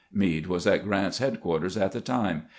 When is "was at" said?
0.47-0.83